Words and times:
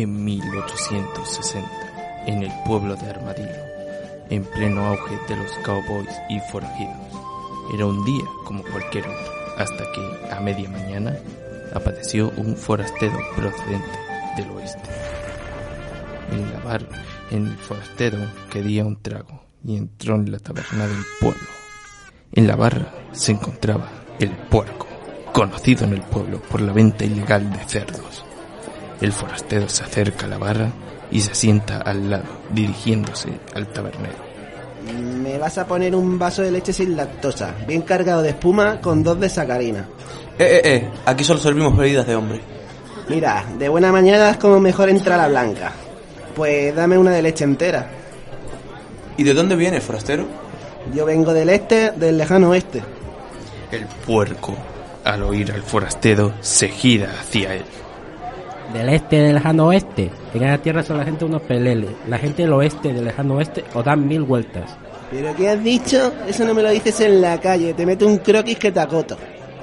En 0.00 0.24
1860, 0.24 1.68
en 2.26 2.44
el 2.44 2.52
pueblo 2.64 2.94
de 2.94 3.10
Armadillo, 3.10 3.64
en 4.30 4.44
pleno 4.44 4.86
auge 4.86 5.18
de 5.28 5.34
los 5.34 5.50
cowboys 5.64 6.16
y 6.28 6.38
forajidos, 6.52 6.94
era 7.74 7.84
un 7.84 8.04
día 8.04 8.22
como 8.44 8.62
cualquier 8.62 9.08
otro, 9.08 9.32
hasta 9.56 9.84
que, 9.92 10.32
a 10.32 10.38
media 10.38 10.70
mañana, 10.70 11.16
apareció 11.74 12.30
un 12.36 12.56
forastero 12.56 13.18
procedente 13.34 13.98
del 14.36 14.48
oeste. 14.50 14.88
En 16.30 16.52
la 16.52 16.60
bar, 16.60 16.88
el 17.32 17.56
forastero 17.56 18.18
quería 18.52 18.84
un 18.84 19.02
trago 19.02 19.46
y 19.64 19.78
entró 19.78 20.14
en 20.14 20.30
la 20.30 20.38
taberna 20.38 20.86
del 20.86 21.02
pueblo. 21.20 21.48
En 22.30 22.46
la 22.46 22.54
barra 22.54 22.94
se 23.10 23.32
encontraba 23.32 23.90
el 24.20 24.30
puerco, 24.30 24.86
conocido 25.32 25.86
en 25.86 25.94
el 25.94 26.02
pueblo 26.02 26.40
por 26.42 26.60
la 26.60 26.72
venta 26.72 27.04
ilegal 27.04 27.50
de 27.50 27.64
cerdos. 27.64 28.27
El 29.00 29.12
forastero 29.12 29.68
se 29.68 29.84
acerca 29.84 30.26
a 30.26 30.28
la 30.28 30.38
barra 30.38 30.70
y 31.10 31.20
se 31.20 31.34
sienta 31.34 31.78
al 31.78 32.10
lado, 32.10 32.24
dirigiéndose 32.50 33.30
al 33.54 33.68
tabernero. 33.68 34.28
Me 35.22 35.38
vas 35.38 35.58
a 35.58 35.66
poner 35.66 35.94
un 35.94 36.18
vaso 36.18 36.42
de 36.42 36.50
leche 36.50 36.72
sin 36.72 36.96
lactosa, 36.96 37.54
bien 37.66 37.82
cargado 37.82 38.22
de 38.22 38.30
espuma 38.30 38.80
con 38.80 39.02
dos 39.02 39.20
de 39.20 39.28
sacarina. 39.28 39.86
Eh, 40.38 40.44
eh, 40.44 40.60
eh, 40.64 40.90
aquí 41.04 41.24
solo 41.24 41.40
servimos 41.40 41.76
bebidas 41.76 42.06
de 42.06 42.14
hombre. 42.16 42.40
Mira, 43.08 43.44
de 43.58 43.68
buena 43.68 43.92
mañana 43.92 44.30
es 44.30 44.36
como 44.36 44.60
mejor 44.60 44.88
entra 44.88 45.16
la 45.16 45.28
blanca. 45.28 45.72
Pues 46.34 46.74
dame 46.74 46.98
una 46.98 47.10
de 47.12 47.22
leche 47.22 47.44
entera. 47.44 47.90
¿Y 49.16 49.24
de 49.24 49.34
dónde 49.34 49.56
viene, 49.56 49.80
forastero? 49.80 50.26
Yo 50.94 51.04
vengo 51.04 51.32
del 51.32 51.48
este, 51.48 51.90
del 51.92 52.18
lejano 52.18 52.50
oeste. 52.50 52.82
El 53.72 53.86
puerco, 54.06 54.56
al 55.04 55.22
oír 55.22 55.52
al 55.52 55.62
forastero, 55.62 56.34
se 56.40 56.68
gira 56.68 57.10
hacia 57.20 57.54
él. 57.54 57.64
Del 58.72 58.88
este 58.90 59.16
del 59.16 59.34
lejano 59.34 59.66
oeste. 59.68 60.10
En 60.34 60.42
esa 60.42 60.58
tierra 60.58 60.82
son 60.82 60.98
la 60.98 61.04
gente 61.04 61.24
unos 61.24 61.42
peleles. 61.42 61.90
La 62.06 62.18
gente 62.18 62.42
del 62.42 62.52
oeste 62.52 62.92
del 62.92 63.04
lejano 63.04 63.36
oeste 63.36 63.64
os 63.74 63.84
dan 63.84 64.06
mil 64.06 64.22
vueltas. 64.22 64.76
¿Pero 65.10 65.34
qué 65.34 65.48
has 65.48 65.64
dicho? 65.64 66.12
Eso 66.26 66.44
no 66.44 66.52
me 66.52 66.62
lo 66.62 66.70
dices 66.70 67.00
en 67.00 67.22
la 67.22 67.40
calle. 67.40 67.72
Te 67.72 67.86
meto 67.86 68.06
un 68.06 68.18
croquis 68.18 68.58
que 68.58 68.70
te 68.70 68.80
acoto. 68.80 69.16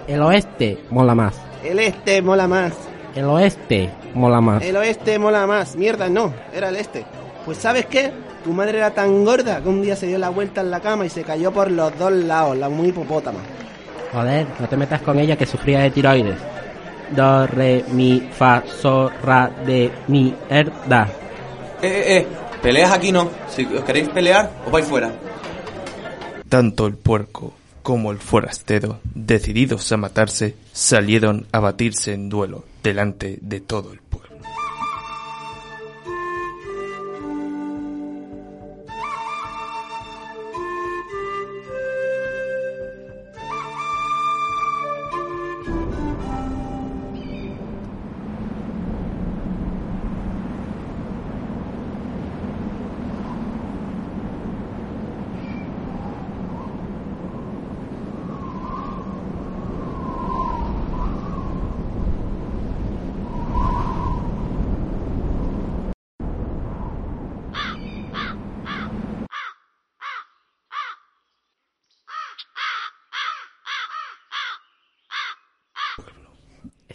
El 0.08 0.22
oeste 0.22 0.80
mola 0.90 1.14
más. 1.14 1.36
El 1.64 1.80
este 1.80 2.22
mola 2.22 2.48
más. 2.48 2.74
El 3.16 3.26
oeste 3.26 3.92
mola 4.14 4.42
más. 4.42 4.64
El 4.64 4.76
oeste 4.76 5.20
mola 5.20 5.46
más. 5.46 5.76
Mierda, 5.76 6.10
no. 6.10 6.34
Era 6.54 6.70
el 6.70 6.76
este. 6.76 7.06
Pues 7.46 7.60
¿sabes 7.60 7.86
qué? 7.86 8.12
Tu 8.44 8.54
madre 8.54 8.78
era 8.78 8.92
tan 8.92 9.24
gorda 9.24 9.62
que 9.62 9.70
un 9.70 9.82
día 9.82 9.96
se 9.96 10.08
dio 10.08 10.18
la 10.18 10.30
vuelta 10.30 10.62
en 10.62 10.72
la 10.72 10.80
cama 10.80 11.06
y 11.06 11.10
se 11.10 11.24
cayó 11.24 11.52
por 11.52 11.70
los 11.72 11.98
dos 11.98 12.12
lados, 12.12 12.58
la 12.58 12.70
muy 12.70 12.90
hipopótama. 12.90 13.40
Joder, 14.12 14.46
no 14.60 14.68
te 14.68 14.78
metas 14.78 15.02
con 15.02 15.18
ella 15.20 15.36
que 15.36 15.46
sufría 15.46 15.80
de 15.80 15.92
tiroides. 15.92 16.38
Do, 17.12 17.48
re, 17.48 17.86
mi, 17.92 18.30
fa, 18.32 18.64
sol, 18.66 19.12
ra, 19.22 19.50
de, 19.66 19.92
mi, 20.08 20.34
erda. 20.50 21.08
Eh, 21.82 21.88
eh, 21.88 22.18
eh, 22.18 22.28
peleas 22.62 22.92
aquí 22.92 23.12
no. 23.12 23.30
Si 23.48 23.66
os 23.66 23.84
queréis 23.84 24.10
pelear, 24.10 24.52
os 24.66 24.72
vais 24.72 24.86
fuera. 24.86 25.12
Tanto 26.50 26.88
el 26.88 26.96
puerco 26.96 27.54
como 27.84 28.12
el 28.12 28.18
forastero, 28.18 29.00
decididos 29.14 29.92
a 29.92 29.98
matarse, 29.98 30.56
salieron 30.74 31.46
a 31.52 31.60
batirse 31.60 32.14
en 32.14 32.30
duelo 32.30 32.66
delante 32.82 33.38
de 33.42 33.60
todo 33.60 33.94
el 33.94 34.00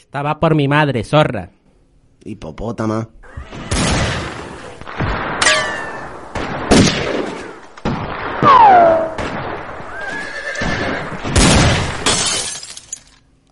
Estaba 0.01 0.41
por 0.41 0.55
mi 0.55 0.67
madre, 0.67 1.05
zorra. 1.05 1.51
Hipopótama. 2.25 3.07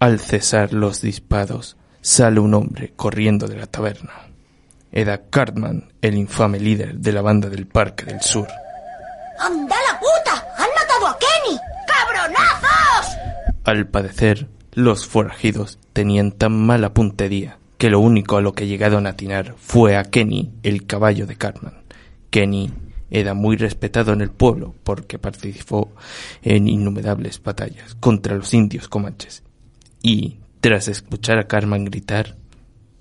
Al 0.00 0.20
cesar 0.20 0.72
los 0.72 1.02
disparos, 1.02 1.76
sale 2.00 2.40
un 2.40 2.54
hombre 2.54 2.94
corriendo 2.96 3.46
de 3.46 3.56
la 3.56 3.66
taberna. 3.66 4.14
Era 4.90 5.28
Cartman, 5.28 5.92
el 6.00 6.16
infame 6.16 6.58
líder 6.58 6.94
de 6.94 7.12
la 7.12 7.20
banda 7.20 7.50
del 7.50 7.66
Parque 7.66 8.06
del 8.06 8.22
Sur. 8.22 8.48
¡Anda 9.38 9.76
la 9.86 10.00
puta! 10.00 10.46
¡Han 10.56 10.68
matado 10.74 11.08
a 11.08 11.18
Kenny! 11.18 11.58
¡Cabronazos! 11.86 13.18
Al 13.64 13.86
parecer, 13.86 14.48
los 14.72 15.06
forajidos 15.06 15.78
tenían 15.92 16.32
tan 16.32 16.66
mala 16.66 16.94
puntería 16.94 17.58
que 17.78 17.90
lo 17.90 18.00
único 18.00 18.36
a 18.36 18.40
lo 18.40 18.52
que 18.52 18.66
llegaron 18.66 19.06
a 19.06 19.10
atinar 19.10 19.54
fue 19.56 19.96
a 19.96 20.04
Kenny, 20.04 20.50
el 20.62 20.86
caballo 20.86 21.26
de 21.26 21.36
Cartman. 21.36 21.74
Kenny 22.30 22.72
era 23.10 23.34
muy 23.34 23.56
respetado 23.56 24.12
en 24.12 24.20
el 24.20 24.30
pueblo 24.30 24.74
porque 24.84 25.18
participó 25.18 25.92
en 26.42 26.68
innumerables 26.68 27.42
batallas 27.42 27.94
contra 27.94 28.34
los 28.34 28.52
indios 28.52 28.88
comanches. 28.88 29.42
Y, 30.02 30.38
tras 30.60 30.88
escuchar 30.88 31.38
a 31.38 31.46
Cartman 31.46 31.84
gritar, 31.84 32.36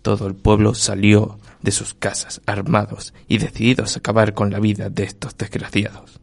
todo 0.02 0.28
el 0.28 0.36
pueblo 0.36 0.74
salió 0.74 1.40
de 1.62 1.72
sus 1.72 1.94
casas 1.94 2.42
armados 2.46 3.14
y 3.28 3.40
decididos 3.40 3.96
a 3.96 4.00
acabar 4.00 4.34
con 4.34 4.52
la 4.52 4.60
vida 4.60 4.90
de 4.90 5.04
estos 5.04 5.36
desgraciados. 5.38 6.20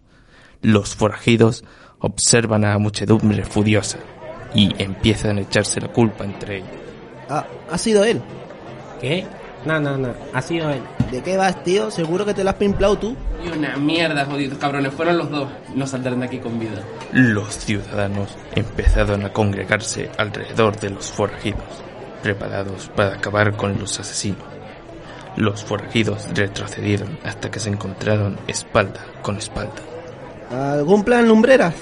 Los 0.63 0.95
forajidos 0.95 1.65
observan 1.99 2.65
a 2.65 2.71
la 2.71 2.79
muchedumbre 2.79 3.45
furiosa 3.45 3.99
y 4.55 4.73
empiezan 4.83 5.39
a 5.39 5.41
echarse 5.43 5.81
la 5.81 5.89
culpa 5.89 6.25
entre 6.25 6.59
ellos. 6.59 6.69
Ah, 7.29 7.47
ha 7.71 7.79
sido 7.79 8.05
él. 8.05 8.23
¿Qué? 9.01 9.27
No, 9.65 9.81
no, 9.81 9.97
no. 9.97 10.15
Ha 10.33 10.43
sido 10.43 10.71
él. 10.71 10.83
¿De 11.11 11.23
qué 11.23 11.37
vas, 11.37 11.63
tío? 11.65 11.91
Seguro 11.91 12.25
que 12.25 12.35
te 12.35 12.45
lo 12.45 12.51
has 12.51 12.57
pimplado 12.57 12.99
tú. 12.99 13.17
Y 13.45 13.49
una 13.57 13.77
mierda, 13.77 14.25
jodidos 14.27 14.59
cabrones. 14.59 14.93
Fueron 14.93 15.19
los 15.19 15.31
dos. 15.31 15.49
No 15.75 15.87
saldrán 15.87 16.21
de 16.21 16.27
aquí 16.27 16.39
con 16.39 16.59
vida. 16.59 16.83
Los 17.13 17.55
ciudadanos 17.55 18.37
empezaron 18.55 19.25
a 19.25 19.33
congregarse 19.33 20.11
alrededor 20.19 20.79
de 20.79 20.91
los 20.91 21.11
forajidos, 21.11 21.63
preparados 22.23 22.91
para 22.95 23.15
acabar 23.15 23.57
con 23.57 23.79
los 23.79 23.99
asesinos. 23.99 24.43
Los 25.37 25.65
forajidos 25.65 26.29
retrocedieron 26.35 27.19
hasta 27.25 27.51
que 27.51 27.59
se 27.59 27.71
encontraron 27.71 28.39
espalda 28.47 29.01
con 29.23 29.39
espalda. 29.39 29.83
¿Algún 30.51 31.03
plan, 31.03 31.27
lumbreras? 31.27 31.75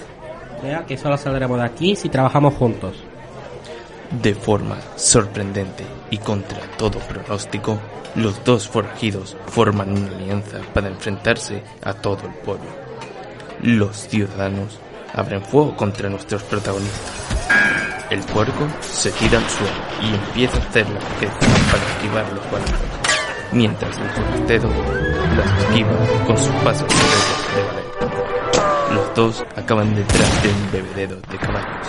Que 0.86 0.96
solo 0.96 1.16
saldremos 1.16 1.58
de 1.58 1.64
aquí 1.64 1.96
si 1.96 2.08
trabajamos 2.08 2.54
juntos. 2.54 2.94
De 4.22 4.32
forma 4.32 4.76
sorprendente 4.94 5.84
y 6.10 6.18
contra 6.18 6.60
todo 6.78 7.00
pronóstico, 7.00 7.80
los 8.14 8.44
dos 8.44 8.68
forajidos 8.68 9.36
forman 9.46 9.90
una 9.90 10.06
alianza 10.08 10.58
para 10.72 10.88
enfrentarse 10.88 11.64
a 11.82 11.94
todo 11.94 12.26
el 12.26 12.34
pueblo. 12.34 12.68
Los 13.60 14.08
ciudadanos 14.08 14.78
abren 15.12 15.42
fuego 15.42 15.76
contra 15.76 16.08
nuestros 16.08 16.44
protagonistas. 16.44 17.12
El 18.10 18.20
puerco 18.20 18.68
se 18.80 19.10
tira 19.12 19.38
al 19.38 19.50
suelo 19.50 19.72
y 20.02 20.14
empieza 20.14 20.58
a 20.58 20.68
hacer 20.68 20.88
la 20.88 21.00
protección 21.00 21.52
para 21.70 21.84
esquivar 21.92 22.32
los 22.34 22.52
balazos, 22.52 22.78
mientras 23.50 23.98
el 23.98 24.08
forastero 24.10 24.68
las 25.36 25.62
esquiva 25.64 26.24
con 26.26 26.38
sus 26.38 26.54
pasos 26.62 26.88
de 26.88 27.62
ballet. 27.62 27.91
Dos 29.14 29.44
acaban 29.56 29.94
detrás 29.94 30.42
de 30.42 30.48
un 30.48 30.72
bebedero 30.72 31.16
de 31.16 31.38
caballos. 31.38 31.86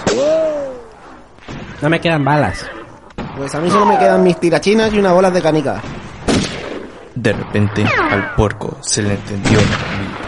No 1.81 1.89
me 1.89 2.01
quedan 2.01 2.25
balas. 2.25 2.65
Pues 3.37 3.55
a 3.55 3.61
mí 3.61 3.69
solo 3.69 3.85
me 3.85 3.97
quedan 3.97 4.21
mis 4.23 4.37
tirachinas 4.39 4.93
y 4.93 4.99
unas 4.99 5.13
bolas 5.13 5.33
de 5.33 5.41
canica. 5.41 5.81
De 7.15 7.31
repente, 7.31 7.83
al 7.83 8.35
puerco 8.35 8.77
se 8.81 9.01
le 9.03 9.13
encendió 9.13 9.59
la 9.59 9.77
bombilla. 9.77 10.23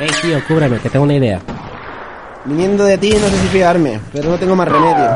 Ey, 0.00 0.10
tío, 0.20 0.44
cúbreme, 0.46 0.78
que 0.78 0.90
tengo 0.90 1.04
una 1.04 1.14
idea. 1.14 1.40
Viniendo 2.44 2.84
de 2.84 2.98
ti 2.98 3.10
no 3.10 3.28
sé 3.28 3.38
si 3.38 3.48
fiarme, 3.48 4.00
pero 4.12 4.30
no 4.30 4.38
tengo 4.38 4.54
más 4.54 4.68
remedio. 4.68 5.10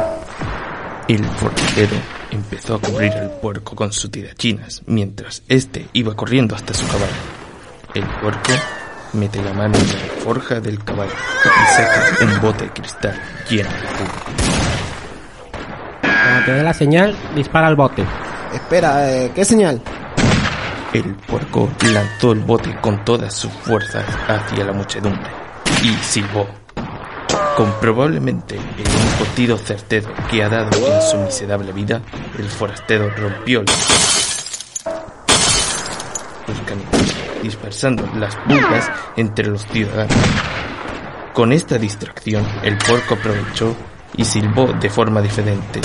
El 1.08 1.24
forastero 1.24 1.96
empezó 2.30 2.76
a 2.76 2.80
cubrir 2.80 3.12
al 3.12 3.30
puerco 3.32 3.76
con 3.76 3.92
sus 3.92 4.10
tirachinas, 4.10 4.82
mientras 4.86 5.42
éste 5.48 5.88
iba 5.92 6.14
corriendo 6.14 6.54
hasta 6.54 6.72
su 6.72 6.86
caballo. 6.86 7.12
El 7.94 8.06
puerco 8.20 8.52
mete 9.12 9.42
la 9.42 9.52
mano 9.52 9.76
en 9.76 9.88
la 9.88 10.22
forja 10.22 10.60
del 10.60 10.82
caballo 10.84 11.12
y 11.44 11.74
saca 11.74 12.24
un 12.24 12.40
bote 12.40 12.64
de 12.64 12.70
cristal 12.70 13.20
lleno 13.48 13.68
de 13.70 13.76
jugo. 13.76 14.40
Cuando 16.02 16.44
te 16.44 16.52
dé 16.52 16.62
la 16.62 16.74
señal, 16.74 17.16
dispara 17.34 17.66
al 17.66 17.76
bote. 17.76 18.04
Espera, 18.54 19.10
eh, 19.10 19.32
¿qué 19.34 19.44
señal? 19.44 19.80
El 20.92 21.14
puerco 21.14 21.70
lanzó 21.92 22.32
el 22.32 22.40
bote 22.40 22.76
con 22.80 23.04
todas 23.04 23.34
sus 23.34 23.52
fuerzas 23.52 24.04
hacia 24.28 24.64
la 24.64 24.72
muchedumbre 24.72 25.30
y 25.82 25.94
silbó. 26.02 26.48
Con 27.56 27.72
probablemente 27.80 28.56
el 28.56 28.62
único 28.62 29.24
tiro 29.34 29.58
certero 29.58 30.08
que 30.30 30.42
ha 30.42 30.48
dado 30.48 30.70
en 30.70 31.02
su 31.02 31.16
miserable 31.18 31.72
vida, 31.72 32.00
el 32.38 32.48
forastero 32.48 33.10
rompió 33.10 33.62
los 33.62 33.76
dispersando 37.42 38.08
las 38.16 38.36
pulgas 38.36 38.90
entre 39.16 39.46
los 39.46 39.66
ciudadanos. 39.66 40.16
Con 41.32 41.52
esta 41.52 41.78
distracción, 41.78 42.44
el 42.62 42.76
puerco 42.78 43.14
aprovechó 43.14 43.74
y 44.16 44.24
silbó 44.24 44.72
de 44.72 44.90
forma 44.90 45.22
diferente. 45.22 45.80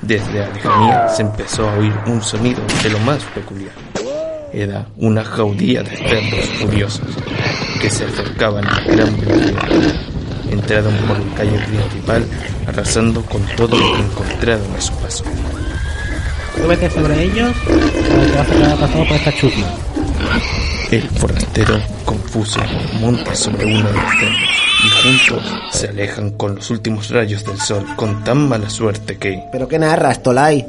Desde 0.00 0.38
la 0.38 0.48
lejanía 0.48 1.08
se 1.08 1.22
empezó 1.22 1.68
a 1.68 1.74
oír 1.74 1.92
un 2.06 2.22
sonido 2.22 2.62
de 2.82 2.90
lo 2.90 2.98
más 3.00 3.24
peculiar. 3.24 3.72
Era 4.52 4.86
una 4.96 5.24
jaudía 5.24 5.82
de 5.82 5.96
cerdos 5.96 6.48
furiosos 6.60 7.08
que 7.80 7.90
se 7.90 8.04
acercaban 8.04 8.64
a 8.66 8.80
gran 8.80 9.20
velocidad. 9.20 9.68
Entraron 10.50 10.94
por 11.08 11.18
la 11.18 11.34
calle 11.34 11.58
principal 11.58 12.24
arrasando 12.68 13.22
con 13.22 13.42
todo 13.56 13.76
lo 13.76 13.92
que 13.94 14.02
encontraron 14.02 14.74
a 14.76 14.80
su 14.80 14.94
paso. 14.94 15.24
Sobre 16.94 17.22
ellos 17.24 17.52
a 18.38 18.76
pasado 18.76 19.04
por 19.08 19.16
esta. 19.16 19.83
El 20.90 21.02
forastero, 21.02 21.80
confuso, 22.04 22.60
monta 23.00 23.34
sobre 23.34 23.64
uno 23.64 23.88
de 23.88 23.94
los 23.94 24.10
cerdos 24.18 24.64
y 24.84 24.88
juntos 24.88 25.54
se 25.70 25.88
alejan 25.88 26.30
con 26.32 26.56
los 26.56 26.70
últimos 26.70 27.10
rayos 27.10 27.44
del 27.44 27.60
sol 27.60 27.84
con 27.96 28.22
tan 28.22 28.48
mala 28.48 28.68
suerte 28.68 29.16
que... 29.16 29.42
¿Pero 29.50 29.66
qué 29.66 29.78
narras, 29.78 30.22
Tolai? 30.22 30.66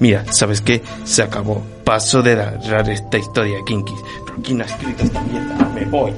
Mira, 0.00 0.24
¿sabes 0.32 0.60
qué? 0.60 0.82
Se 1.04 1.22
acabó. 1.22 1.62
Paso 1.84 2.22
de 2.22 2.34
narrar 2.34 2.88
esta 2.90 3.18
historia, 3.18 3.58
Kinkis. 3.66 4.00
Pero 4.26 4.38
¿quién 4.42 4.62
ha 4.62 4.64
escrito 4.64 5.04
esta 5.04 5.20
mierda? 5.22 5.70
Me 5.74 5.84
voy. 5.84 6.12